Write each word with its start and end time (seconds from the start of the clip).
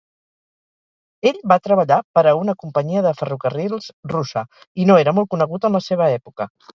Ell 1.31 1.37
va 1.51 1.57
treballar 1.67 1.99
per 2.17 2.23
a 2.31 2.33
una 2.39 2.55
companyia 2.63 3.03
de 3.07 3.11
ferrocarrils 3.19 3.91
russa 4.15 4.43
i 4.85 4.89
no 4.91 4.97
era 5.03 5.15
molt 5.19 5.31
conegut 5.35 5.69
en 5.71 5.77
la 5.81 5.87
seva 5.89 6.09
època. 6.15 6.49